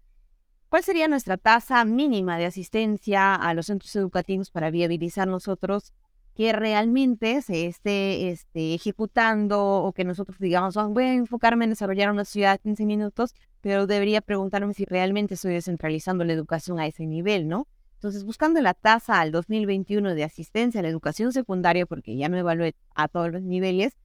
[0.68, 5.92] ¿cuál sería nuestra tasa mínima de asistencia a los centros educativos para viabilizar nosotros
[6.34, 11.70] que realmente se esté este, ejecutando o que nosotros digamos, oh, voy a enfocarme en
[11.70, 16.80] desarrollar una ciudad de 15 minutos, pero debería preguntarme si realmente estoy descentralizando la educación
[16.80, 17.68] a ese nivel, ¿no?
[17.94, 22.40] Entonces, buscando la tasa al 2021 de asistencia a la educación secundaria, porque ya me
[22.40, 23.96] evalué a todos los niveles,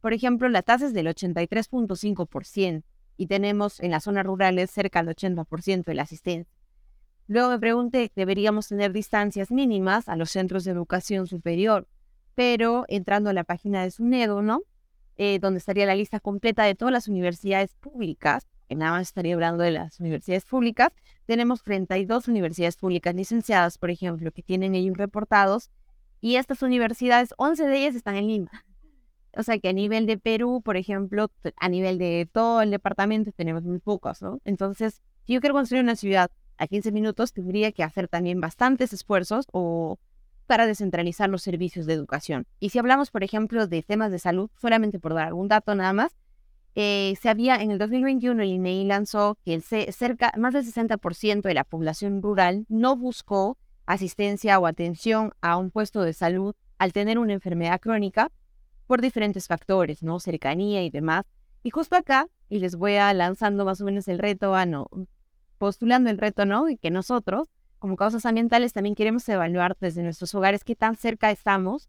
[0.00, 2.82] por ejemplo, la tasa es del 83.5%
[3.16, 6.60] y tenemos en las zonas rurales cerca del 80% de la asistencia.
[7.26, 11.86] Luego me pregunté, deberíamos tener distancias mínimas a los centros de educación superior,
[12.34, 14.62] pero entrando a la página de SUNEDO, ¿no?
[15.16, 19.34] Eh, donde estaría la lista completa de todas las universidades públicas, que nada más estaría
[19.34, 20.92] hablando de las universidades públicas,
[21.26, 25.70] tenemos 32 universidades públicas licenciadas, por ejemplo, que tienen ellos reportados,
[26.20, 28.64] y estas universidades, 11 de ellas están en Lima.
[29.36, 33.32] O sea que a nivel de Perú, por ejemplo, a nivel de todo el departamento
[33.32, 34.40] tenemos muy pocos, ¿no?
[34.44, 38.92] Entonces, si yo quiero construir una ciudad a 15 minutos, tendría que hacer también bastantes
[38.92, 39.98] esfuerzos o
[40.46, 42.46] para descentralizar los servicios de educación.
[42.58, 45.92] Y si hablamos, por ejemplo, de temas de salud, solamente por dar algún dato nada
[45.92, 46.16] más,
[46.74, 51.42] eh, se había en el 2021 el INEI lanzó que el cerca más del 60%
[51.42, 56.92] de la población rural no buscó asistencia o atención a un puesto de salud al
[56.92, 58.30] tener una enfermedad crónica
[58.90, 60.18] por diferentes factores, ¿no?
[60.18, 61.24] Cercanía y demás.
[61.62, 64.88] Y justo acá, y les voy a lanzando más o menos el reto, a no,
[65.58, 66.68] postulando el reto, ¿no?
[66.68, 67.46] Y que nosotros,
[67.78, 71.88] como causas ambientales, también queremos evaluar desde nuestros hogares qué tan cerca estamos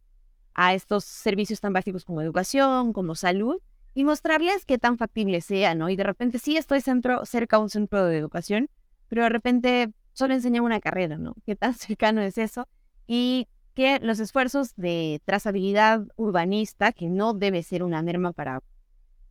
[0.54, 3.58] a estos servicios tan básicos como educación, como salud,
[3.96, 5.90] y mostrarles qué tan factible sea, ¿no?
[5.90, 8.70] Y de repente sí estoy centro, cerca a un centro de educación,
[9.08, 11.34] pero de repente solo enseñan una carrera, ¿no?
[11.48, 12.68] ¿Qué tan cercano es eso?
[13.08, 18.62] Y que los esfuerzos de trazabilidad urbanista, que no debe ser una merma para,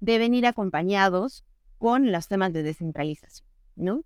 [0.00, 1.44] deben ir acompañados
[1.78, 4.04] con los temas de descentralización, ¿no?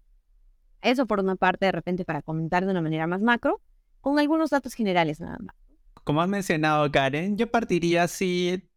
[0.82, 3.60] Eso por una parte, de repente, para comentar de una manera más macro,
[4.00, 5.56] con algunos datos generales nada más.
[6.04, 8.68] Como has mencionado, Karen, yo partiría así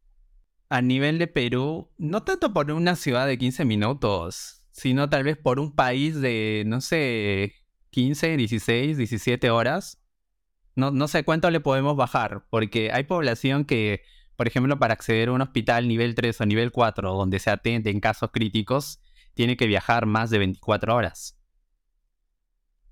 [0.70, 5.38] a nivel de Perú, no tanto por una ciudad de 15 minutos, sino tal vez
[5.38, 7.54] por un país de, no sé,
[7.90, 10.00] 15, 16, 17 horas.
[10.78, 14.04] No, no sé cuánto le podemos bajar, porque hay población que,
[14.36, 17.90] por ejemplo, para acceder a un hospital nivel 3 o nivel 4, donde se atende
[17.90, 19.02] en casos críticos,
[19.34, 21.38] tiene que viajar más de 24 horas.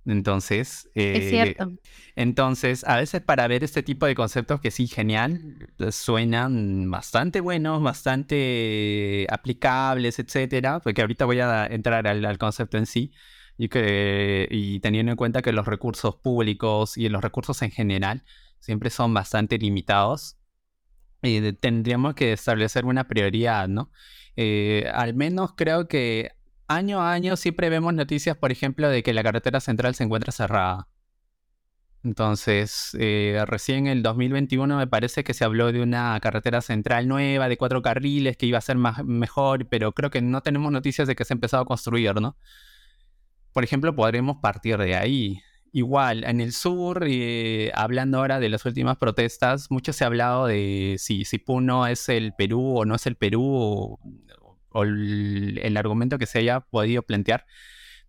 [0.05, 1.63] Entonces, es cierto.
[1.63, 1.77] Eh,
[2.15, 7.39] entonces, a veces para ver este tipo de conceptos que sí, genial, eh, suenan bastante
[7.39, 13.11] buenos, bastante aplicables, etcétera, porque ahorita voy a entrar al, concepto en sí,
[13.57, 18.23] y, que, y teniendo en cuenta que los recursos públicos y los recursos en general
[18.59, 20.37] siempre son bastante limitados,
[21.21, 23.91] eh, tendríamos que establecer una prioridad, ¿no?
[24.93, 26.31] al menos creo que
[26.67, 30.31] año a año siempre vemos noticias, por ejemplo, de que la carretera central se encuentra
[30.31, 30.87] cerrada.
[32.03, 37.07] Entonces, eh, recién en el 2021 me parece que se habló de una carretera central
[37.07, 40.71] nueva de cuatro carriles que iba a ser más, mejor, pero creo que no tenemos
[40.71, 42.37] noticias de que se ha empezado a construir, ¿no?
[43.55, 45.41] Por ejemplo, podremos partir de ahí.
[45.71, 50.47] Igual, en el sur, eh, hablando ahora de las últimas protestas, mucho se ha hablado
[50.47, 53.97] de si, si Puno es el Perú o no es el Perú,
[54.73, 57.45] o el, argumento que se haya podido plantear.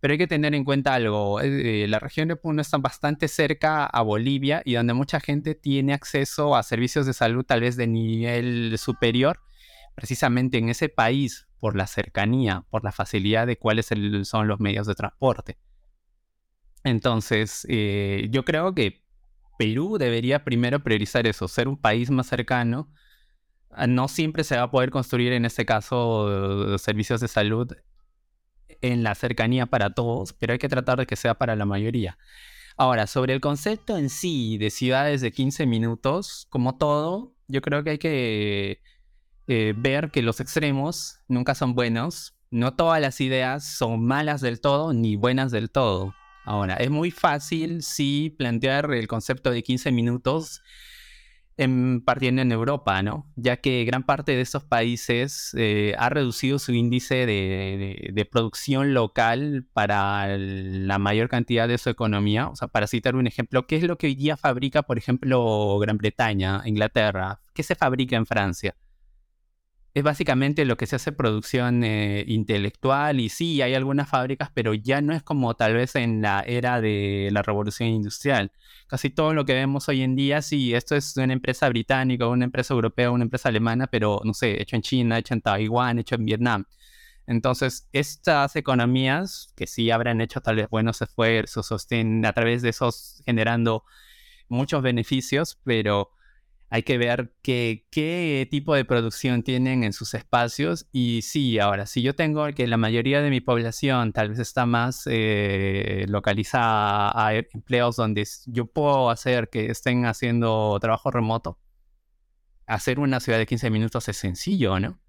[0.01, 3.85] Pero hay que tener en cuenta algo, eh, la región de Puno está bastante cerca
[3.85, 7.87] a Bolivia y donde mucha gente tiene acceso a servicios de salud tal vez de
[7.87, 9.39] nivel superior,
[9.95, 13.89] precisamente en ese país, por la cercanía, por la facilidad de cuáles
[14.23, 15.57] son los medios de transporte.
[16.83, 19.03] Entonces, eh, yo creo que
[19.57, 22.89] Perú debería primero priorizar eso, ser un país más cercano
[23.71, 27.71] Ah, no siempre se va a poder construir, en este caso, servicios de salud
[28.81, 32.17] en la cercanía para todos, pero hay que tratar de que sea para la mayoría.
[32.75, 37.83] Ahora, sobre el concepto en sí de ciudades de 15 minutos, como todo, yo creo
[37.83, 38.81] que hay que
[39.47, 42.35] eh, ver que los extremos nunca son buenos.
[42.51, 46.13] No todas las ideas son malas del todo ni buenas del todo.
[46.45, 50.61] Ahora, es muy fácil, sí, plantear el concepto de 15 minutos
[51.57, 53.29] en, partiendo en Europa, ¿no?
[53.35, 58.93] Ya que gran parte de estos países eh, ha reducido su índice de, de, producción
[58.93, 62.47] local para la mayor cantidad de su economía.
[62.47, 65.77] O sea, para citar un ejemplo, ¿qué es lo que hoy día fabrica, por ejemplo,
[65.79, 67.41] Gran Bretaña, Inglaterra?
[67.53, 68.75] ¿Qué se fabrica en Francia?
[69.93, 74.73] Es básicamente lo que se hace producción eh, intelectual y sí, hay algunas fábricas, pero
[74.73, 78.51] ya no es como tal vez en la era de la revolución industrial.
[78.87, 82.45] Casi todo lo que vemos hoy en día, sí, esto es una empresa británica, una
[82.45, 86.15] empresa europea, una empresa alemana, pero no sé, hecho en China, hecho en Taiwán, hecho
[86.15, 86.65] en Vietnam.
[87.27, 92.69] Entonces, estas economías, que sí habrán hecho tal vez buenos esfuerzos, sostén a través de
[92.69, 93.83] esos generando
[94.47, 96.11] muchos beneficios, pero
[96.69, 100.87] hay que ver qué, tipo de producción tienen en sus espacios.
[100.91, 104.65] Y sí, ahora, si yo tengo que la mayoría de mi población tal vez está
[104.65, 111.59] más eh, localizada a empleos donde yo puedo hacer que estén haciendo trabajo remoto,
[112.65, 114.99] hacer una ciudad de 15 minutos es sencillo, ¿no?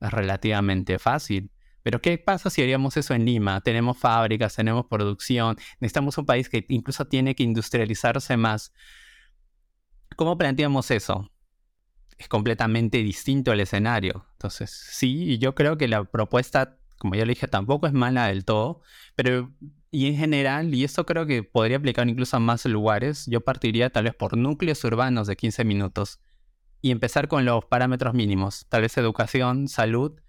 [0.00, 1.50] Es relativamente fácil.
[1.82, 3.60] Pero ¿qué pasa si haríamos eso en Lima?
[3.60, 8.72] Tenemos fábricas, tenemos producción, necesitamos un país que incluso tiene que industrializarse más.
[10.16, 11.30] ¿Cómo planteamos eso?
[12.16, 14.26] Es completamente distinto el escenario.
[14.32, 18.44] Entonces, sí, yo creo que la propuesta, como ya le dije, tampoco es mala del
[18.44, 18.82] todo,
[19.14, 19.52] pero
[19.90, 23.90] y en general, y esto creo que podría aplicar incluso a más lugares, yo partiría
[23.90, 26.20] tal vez por núcleos urbanos de 15 minutos
[26.82, 30.20] y empezar con los parámetros mínimos, tal vez educación, salud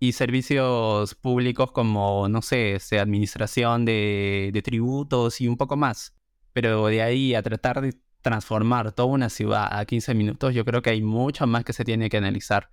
[0.00, 6.14] y servicios públicos como, no sé, administración de, de tributos y un poco más.
[6.52, 10.82] Pero de ahí a tratar de transformar toda una ciudad a 15 minutos, yo creo
[10.82, 12.70] que hay mucho más que se tiene que analizar.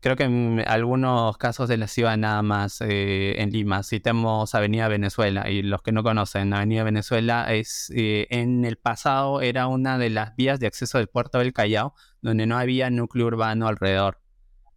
[0.00, 4.88] Creo que en algunos casos de la ciudad nada más eh, en Lima, citemos Avenida
[4.88, 9.96] Venezuela y los que no conocen, Avenida Venezuela es eh, en el pasado era una
[9.98, 14.20] de las vías de acceso del puerto del Callao donde no había núcleo urbano alrededor,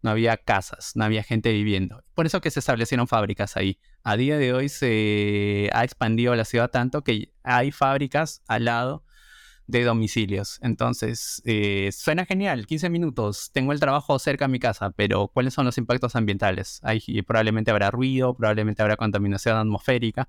[0.02, 2.04] no había casas, no había gente viviendo.
[2.14, 3.80] Por eso que se establecieron fábricas ahí.
[4.04, 9.04] A día de hoy se ha expandido la ciudad tanto que hay fábricas al lado
[9.66, 10.58] de domicilios.
[10.62, 15.54] Entonces, eh, suena genial, 15 minutos, tengo el trabajo cerca de mi casa, pero ¿cuáles
[15.54, 16.80] son los impactos ambientales?
[16.82, 20.28] Ahí probablemente habrá ruido, probablemente habrá contaminación atmosférica.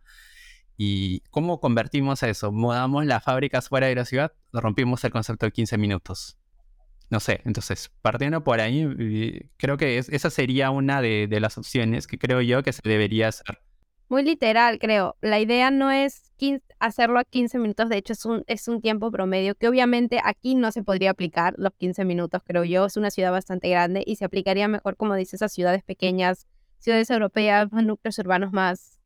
[0.77, 2.51] ¿Y cómo convertimos eso?
[2.51, 4.33] ¿Mudamos las fábricas fuera de la ciudad?
[4.51, 6.37] Rompimos el concepto de 15 minutos.
[7.09, 12.17] No sé, entonces, partiendo por ahí, creo que esa sería una de, las opciones que
[12.17, 13.59] creo yo que se debería hacer
[14.07, 15.17] muy literal, creo.
[15.21, 16.31] La idea no es
[16.79, 20.55] hacerlo a 15 minutos, de hecho es un, es un tiempo promedio que obviamente aquí
[20.55, 22.85] no se podría aplicar los 15 minutos, creo yo.
[22.85, 26.47] Es una ciudad bastante grande y se aplicaría mejor, como dices, a ciudades pequeñas,
[26.79, 28.99] ciudades europeas, núcleos urbanos más,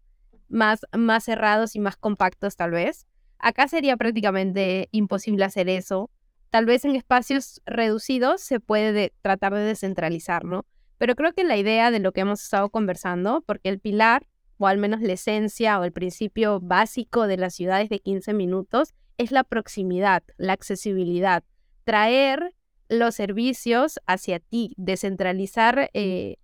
[0.48, 3.08] más, más cerrados y más compactos tal vez.
[3.38, 6.10] Acá sería prácticamente imposible hacer eso.
[6.50, 10.66] Tal vez en espacios reducidos se puede tratar de descentralizar, ¿no?
[10.98, 14.28] Pero creo que la idea de lo que hemos estado conversando, porque el pilar
[14.60, 18.94] o al menos la esencia o el principio básico de las ciudades de 15 minutos,
[19.18, 21.44] es la proximidad, la accesibilidad,
[21.86, 22.54] traer
[22.90, 26.36] los servicios hacia ti, descentralizar, eh,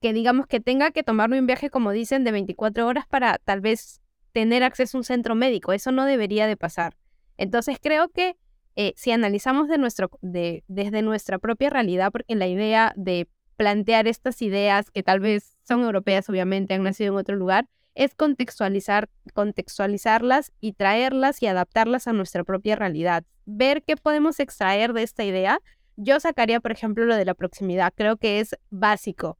[0.00, 3.60] que digamos que tenga que tomarme un viaje, como dicen, de 24 horas para tal
[3.60, 4.00] vez
[4.32, 5.72] tener acceso a un centro médico.
[5.72, 6.96] Eso no debería de pasar.
[7.36, 8.36] Entonces creo que
[8.76, 13.28] eh, si analizamos de nuestro, de, desde nuestra propia realidad, porque la idea de
[13.60, 18.14] plantear estas ideas que tal vez son europeas, obviamente, han nacido en otro lugar, es
[18.14, 23.22] contextualizar, contextualizarlas y traerlas y adaptarlas a nuestra propia realidad.
[23.44, 25.60] Ver qué podemos extraer de esta idea.
[25.96, 27.92] Yo sacaría, por ejemplo, lo de la proximidad.
[27.94, 29.36] Creo que es básico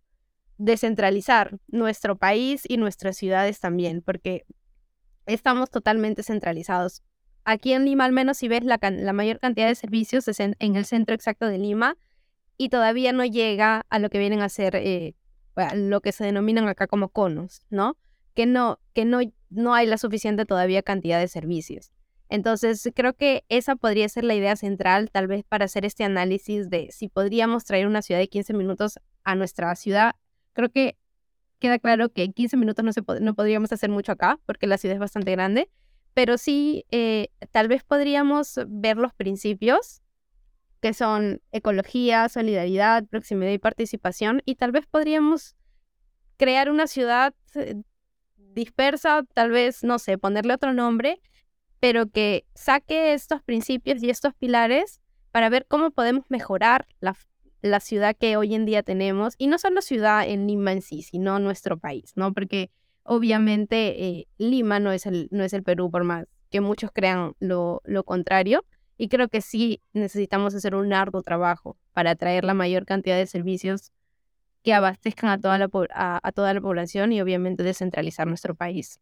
[0.58, 4.44] descentralizar nuestro país y nuestras ciudades también, porque
[5.24, 7.02] estamos totalmente centralizados.
[7.44, 8.78] Aquí en Lima, al menos, si ves la,
[9.14, 11.96] mayor cantidad de servicios en, el centro exacto de Lima,
[12.60, 15.14] y todavía no llega a lo que vienen a ser eh,
[15.74, 17.96] lo que se denominan acá como conos, ¿no?
[18.34, 21.90] Que no, que no, no hay la suficiente todavía cantidad de servicios.
[22.28, 26.68] Entonces, creo que esa podría ser la idea central, tal vez para hacer este análisis
[26.68, 30.16] de si podríamos traer una ciudad de 15 minutos a nuestra ciudad.
[30.52, 30.98] Creo que
[31.60, 34.76] queda claro que en 15 minutos no, se no podríamos hacer mucho acá, porque la
[34.76, 35.70] ciudad es bastante grande,
[36.12, 40.02] pero sí, eh, tal vez podríamos ver los principios
[40.80, 45.56] que son ecología, solidaridad, proximidad y participación, y tal vez podríamos
[46.36, 47.76] crear una ciudad eh,
[48.36, 51.20] dispersa, tal vez, no sé, ponerle otro nombre,
[51.80, 55.00] pero que saque estos principios y estos pilares
[55.30, 57.16] para ver cómo podemos mejorar la,
[57.62, 61.02] la ciudad que hoy en día tenemos, y no solo ciudad en Lima en sí,
[61.02, 62.32] sino nuestro país, ¿no?
[62.32, 62.70] Porque
[63.02, 67.34] obviamente eh, Lima no es, el, no es el Perú, por más que muchos crean
[67.38, 68.64] lo, lo contrario,
[69.00, 73.26] Y creo que sí necesitamos hacer un arduo trabajo para atraer la mayor cantidad de
[73.26, 73.92] servicios
[74.62, 79.00] que abastezcan a toda la, a, a toda la población y obviamente descentralizar nuestro país.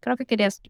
[0.00, 0.60] Creo que querías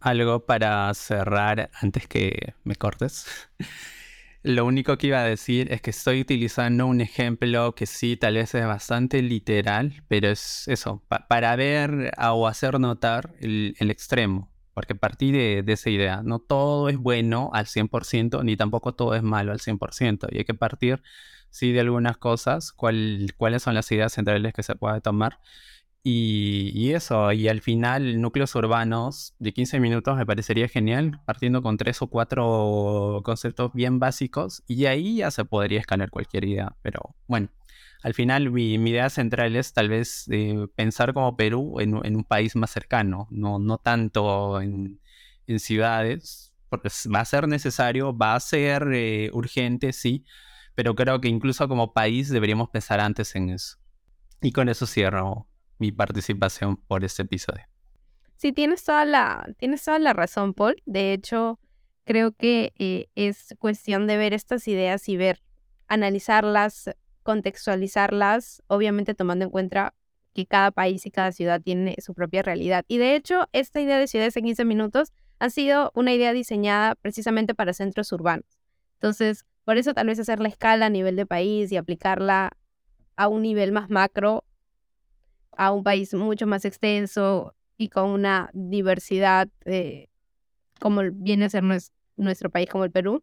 [0.00, 3.26] algo para cerrar antes que me cortes.
[4.42, 8.36] Lo único que iba a decir es que estoy utilizando un ejemplo que sí, tal
[8.36, 14.50] vez es bastante literal, pero es eso, para ver o hacer notar el, extremo,
[14.80, 16.22] porque partí de, esa idea.
[16.24, 20.44] No todo es bueno al 100%, ni tampoco todo es malo al 100%, y hay
[20.44, 21.02] que partir,
[21.50, 25.38] sí, de algunas cosas, cuáles son las ideas centrales que se puede tomar
[26.02, 31.76] y, eso, y al final núcleos urbanos de 15 minutos me parecería genial, partiendo con
[31.76, 36.74] tres o cuatro conceptos bien básicos y ahí ya se podría escalar cualquier idea.
[36.80, 37.48] Pero bueno,
[38.02, 42.56] al final mi, idea central es tal vez eh, pensar como Perú en, un país
[42.56, 45.00] más cercano, no, tanto en,
[45.58, 50.24] ciudades, porque va a ser necesario, va a ser eh, urgente, sí,
[50.76, 53.76] pero creo que incluso como país deberíamos pensar antes en eso.
[54.40, 55.48] Y con eso cierro
[55.78, 57.64] mi participación por este episodio.
[58.36, 60.80] Sí, tienes toda la, tienes toda la razón, Paul.
[60.86, 61.58] De hecho,
[62.04, 65.42] creo que eh, es cuestión de ver estas ideas y ver,
[65.88, 66.90] analizarlas,
[67.22, 69.94] contextualizarlas, obviamente tomando en cuenta
[70.32, 72.84] que cada país y cada ciudad tiene su propia realidad.
[72.88, 76.94] Y de hecho, esta idea de ciudades en 15 minutos ha sido una idea diseñada
[76.94, 78.46] precisamente para centros urbanos.
[78.94, 82.52] Entonces, por eso tal vez hacer la escala a nivel de país y aplicarla
[83.16, 84.44] a un nivel más macro
[85.56, 90.08] a un país mucho más extenso y con una diversidad eh,
[90.80, 91.62] como viene a ser
[92.16, 93.22] nuestro, país como el Perú,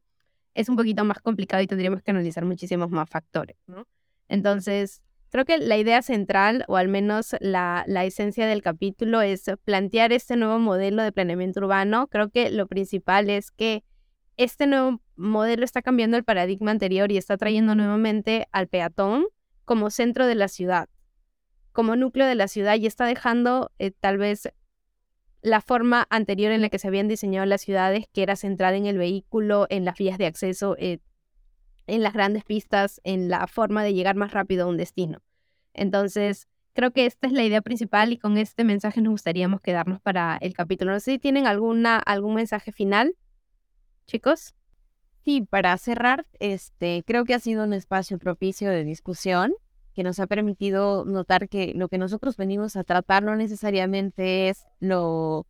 [0.57, 3.85] es un poquito más complicado y tendríamos que analizar muchísimos más factores, ¿no?
[4.27, 9.45] Entonces, creo que la idea central, o al menos la, la, esencia del capítulo, es
[9.63, 12.07] plantear este nuevo modelo de planeamiento urbano.
[12.07, 13.83] Creo que lo principal es que
[14.35, 19.27] este nuevo modelo está cambiando el paradigma anterior y está trayendo nuevamente al peatón
[19.63, 20.89] como centro de la ciudad
[21.77, 24.51] como núcleo de la ciudad y está dejando eh, tal vez
[25.47, 28.85] la forma anterior en la que se habían diseñado las ciudades, que era centrada en
[28.85, 30.99] el vehículo, en las vías de acceso, eh,
[31.87, 35.21] en las grandes pistas, en la forma de llegar más rápido a un destino.
[35.73, 40.01] Entonces, creo que esta es la idea principal y con este mensaje nos gustaría quedarnos
[40.01, 40.91] para el capítulo.
[40.91, 43.15] No sé si tienen alguna, algún mensaje final,
[44.05, 44.53] chicos.
[45.23, 49.53] Sí, para cerrar, este, creo que ha sido un espacio propicio de discusión
[49.97, 54.63] que nos ha permitido notar que lo que nosotros venimos a tratar no necesariamente es
[54.79, 55.47] lo,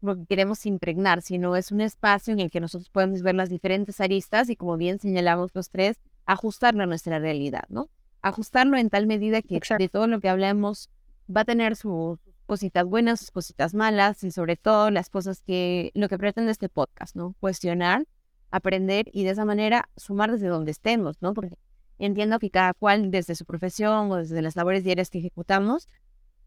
[0.00, 3.50] lo que queremos impregnar, sino es un espacio en el que nosotros podemos ver las
[3.50, 7.90] diferentes aristas y como bien señalamos los tres, ajustarlo a nuestra realidad, ¿no?
[8.22, 10.88] Ajustarlo en tal medida que de todo lo que hablamos
[11.28, 15.90] va a tener sus cositas buenas, sus cositas malas y sobre todo las cosas que
[15.92, 17.34] lo que pretende este podcast, ¿no?
[17.38, 18.06] Cuestionar,
[18.50, 21.34] aprender y de esa manera sumar desde donde estemos, ¿no?
[21.34, 21.58] Porque
[21.98, 25.88] Entiendo que cada cual desde su profesión o desde las labores diarias que ejecutamos,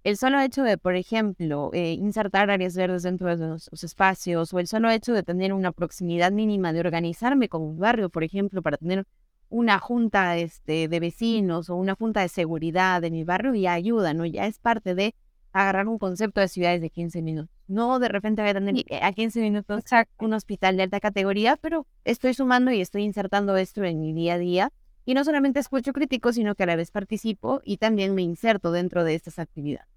[0.03, 4.59] el solo hecho de, por ejemplo, eh, insertar áreas verdes dentro de nuestros espacios o
[4.59, 8.61] el solo hecho de tener una proximidad mínima de organizarme con un barrio, por ejemplo,
[8.61, 9.05] para tener
[9.49, 14.13] una junta este, de vecinos o una junta de seguridad en mi barrio ya ayuda,
[14.13, 14.25] ¿no?
[14.25, 15.15] Ya es parte de
[15.53, 17.49] agarrar un concepto de ciudades de 15 minutos.
[17.67, 19.83] No de repente voy a tener a 15 minutos
[20.19, 24.35] un hospital de alta categoría, pero estoy sumando y estoy insertando esto en mi día
[24.35, 24.71] a día
[25.07, 28.73] y no solamente escucho críticos, sino que a la vez participo y también me inserto
[28.73, 29.87] dentro de estas actividades.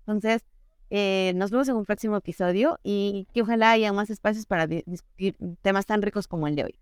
[0.00, 0.42] Entonces,
[0.90, 5.36] eh, nos vemos en un próximo episodio y que ojalá haya más espacios para discutir
[5.62, 6.78] temas tan ricos como el de hoy.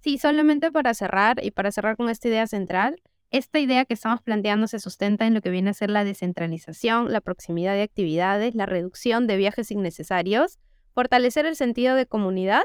[0.00, 3.00] Sí, solamente para cerrar y para cerrar con esta idea central,
[3.30, 7.10] esta idea que estamos planteando se sustenta en lo que viene a ser la descentralización,
[7.10, 10.58] la proximidad de actividades, la reducción de viajes innecesarios,
[10.92, 12.64] fortalecer el sentido de comunidad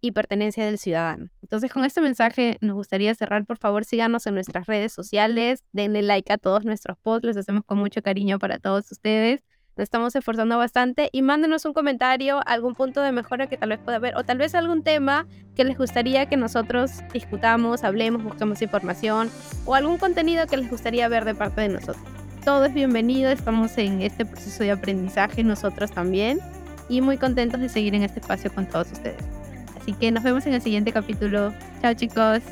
[0.00, 1.28] y pertenencia del ciudadano.
[1.42, 3.44] Entonces, con este mensaje nos gustaría cerrar.
[3.44, 7.64] Por favor, síganos en nuestras redes sociales, denle like a todos nuestros posts, los hacemos
[7.64, 9.42] con mucho cariño para todos ustedes.
[9.76, 13.78] Nos estamos esforzando bastante y mándenos un comentario, algún punto de mejora que tal vez
[13.78, 15.24] pueda haber o tal vez algún tema
[15.54, 19.30] que les gustaría que nosotros discutamos, hablemos, busquemos información
[19.66, 22.04] o algún contenido que les gustaría ver de parte de nosotros.
[22.44, 26.40] Todo es bienvenido, estamos en este proceso de aprendizaje nosotros también
[26.88, 29.37] y muy contentos de seguir en este espacio con todos ustedes.
[29.88, 31.54] Así que nos vemos en el siguiente capítulo.
[31.80, 32.42] Chao chicos.